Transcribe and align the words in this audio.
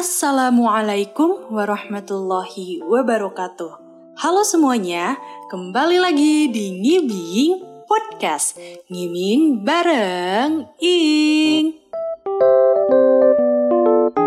Assalamualaikum 0.00 1.52
warahmatullahi 1.52 2.80
wabarakatuh. 2.88 3.72
Halo 4.16 4.40
semuanya, 4.48 5.20
kembali 5.52 6.00
lagi 6.00 6.48
di 6.48 6.72
Ngibing 6.72 7.84
Podcast. 7.84 8.56
Ngibing 8.88 9.60
bareng 9.60 10.72
Ing. 10.80 11.84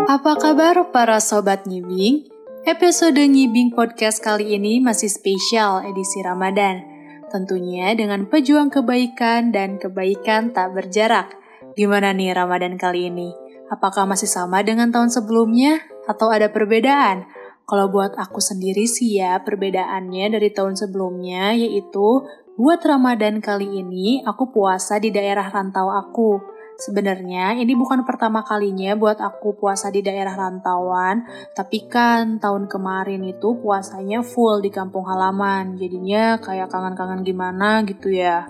Apa 0.06 0.38
kabar 0.38 0.94
para 0.94 1.18
sobat 1.18 1.66
Ngibing? 1.66 2.30
Episode 2.62 3.26
Ngibing 3.26 3.74
Podcast 3.74 4.22
kali 4.22 4.54
ini 4.54 4.78
masih 4.78 5.10
spesial 5.10 5.82
edisi 5.90 6.22
Ramadan. 6.22 6.86
Tentunya 7.34 7.90
dengan 7.98 8.30
pejuang 8.30 8.70
kebaikan 8.70 9.50
dan 9.50 9.82
kebaikan 9.82 10.54
tak 10.54 10.70
berjarak. 10.70 11.34
Gimana 11.74 12.14
nih 12.14 12.30
Ramadan 12.30 12.78
kali 12.78 13.10
ini? 13.10 13.43
Apakah 13.74 14.06
masih 14.06 14.30
sama 14.30 14.62
dengan 14.62 14.94
tahun 14.94 15.10
sebelumnya 15.10 15.82
atau 16.06 16.30
ada 16.30 16.46
perbedaan? 16.46 17.26
Kalau 17.66 17.90
buat 17.90 18.14
aku 18.14 18.38
sendiri 18.38 18.86
sih 18.86 19.18
ya, 19.18 19.42
perbedaannya 19.42 20.38
dari 20.38 20.54
tahun 20.54 20.78
sebelumnya 20.78 21.58
yaitu 21.58 22.22
buat 22.54 22.78
Ramadan 22.86 23.42
kali 23.42 23.82
ini 23.82 24.22
aku 24.22 24.54
puasa 24.54 25.02
di 25.02 25.10
daerah 25.10 25.50
rantau 25.50 25.90
aku. 25.90 26.54
Sebenarnya 26.78 27.58
ini 27.58 27.74
bukan 27.74 28.06
pertama 28.06 28.46
kalinya 28.46 28.94
buat 28.94 29.18
aku 29.18 29.58
puasa 29.58 29.90
di 29.90 30.06
daerah 30.06 30.38
rantauan, 30.38 31.26
tapi 31.50 31.90
kan 31.90 32.38
tahun 32.38 32.70
kemarin 32.70 33.26
itu 33.26 33.58
puasanya 33.58 34.22
full 34.22 34.62
di 34.62 34.70
kampung 34.70 35.02
halaman. 35.02 35.74
Jadinya 35.74 36.38
kayak 36.38 36.70
kangen-kangen 36.70 37.26
gimana 37.26 37.82
gitu 37.82 38.14
ya. 38.14 38.46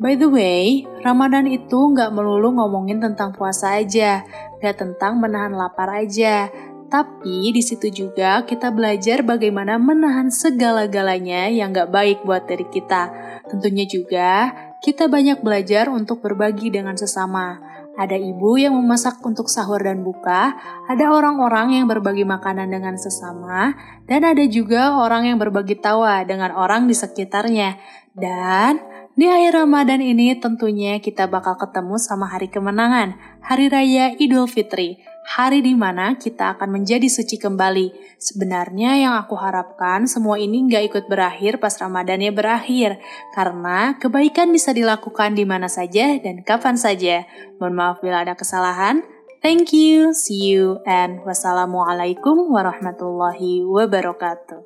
By 0.00 0.16
the 0.16 0.28
way, 0.28 0.88
Ramadan 1.04 1.44
itu 1.50 1.92
nggak 1.92 2.16
melulu 2.16 2.56
ngomongin 2.56 3.02
tentang 3.02 3.36
puasa 3.36 3.76
aja, 3.76 4.24
nggak 4.62 4.76
tentang 4.80 5.20
menahan 5.20 5.52
lapar 5.52 5.92
aja. 5.92 6.48
Tapi 6.92 7.56
di 7.56 7.64
situ 7.64 7.88
juga 7.88 8.44
kita 8.44 8.68
belajar 8.68 9.24
bagaimana 9.24 9.80
menahan 9.80 10.28
segala-galanya 10.28 11.48
yang 11.48 11.72
nggak 11.72 11.88
baik 11.88 12.18
buat 12.24 12.44
diri 12.44 12.68
kita. 12.68 13.08
Tentunya 13.48 13.88
juga 13.88 14.52
kita 14.84 15.08
banyak 15.08 15.40
belajar 15.40 15.88
untuk 15.88 16.20
berbagi 16.20 16.68
dengan 16.68 16.96
sesama. 16.96 17.60
Ada 17.92 18.16
ibu 18.16 18.56
yang 18.56 18.72
memasak 18.72 19.20
untuk 19.20 19.52
sahur 19.52 19.84
dan 19.84 20.00
buka, 20.00 20.56
ada 20.88 21.12
orang-orang 21.12 21.76
yang 21.76 21.86
berbagi 21.88 22.24
makanan 22.24 22.72
dengan 22.72 22.96
sesama, 22.96 23.76
dan 24.08 24.24
ada 24.24 24.44
juga 24.48 24.96
orang 24.96 25.28
yang 25.28 25.36
berbagi 25.36 25.76
tawa 25.76 26.24
dengan 26.24 26.56
orang 26.56 26.88
di 26.88 26.96
sekitarnya. 26.96 27.76
Dan 28.16 28.91
di 29.12 29.28
akhir 29.28 29.60
Ramadan 29.60 30.00
ini 30.00 30.32
tentunya 30.40 30.96
kita 30.96 31.28
bakal 31.28 31.60
ketemu 31.60 32.00
sama 32.00 32.32
hari 32.32 32.48
kemenangan, 32.48 33.16
Hari 33.44 33.68
Raya 33.68 34.16
Idul 34.16 34.48
Fitri, 34.48 35.02
hari 35.28 35.60
di 35.60 35.76
mana 35.76 36.16
kita 36.16 36.56
akan 36.56 36.80
menjadi 36.80 37.06
suci 37.06 37.36
kembali. 37.36 38.16
Sebenarnya 38.16 38.96
yang 38.96 39.14
aku 39.20 39.36
harapkan 39.36 40.08
semua 40.08 40.40
ini 40.40 40.64
nggak 40.64 40.84
ikut 40.88 41.04
berakhir 41.12 41.60
pas 41.60 41.76
Ramadannya 41.76 42.32
berakhir, 42.32 42.98
karena 43.36 44.00
kebaikan 44.00 44.48
bisa 44.48 44.72
dilakukan 44.72 45.36
di 45.36 45.44
mana 45.44 45.68
saja 45.68 46.16
dan 46.16 46.40
kapan 46.40 46.80
saja. 46.80 47.28
Mohon 47.60 47.74
maaf 47.76 47.96
bila 48.00 48.24
ada 48.24 48.32
kesalahan. 48.32 49.04
Thank 49.42 49.74
you, 49.74 50.14
see 50.14 50.54
you, 50.54 50.78
and 50.86 51.18
wassalamualaikum 51.26 52.46
warahmatullahi 52.48 53.66
wabarakatuh. 53.66 54.62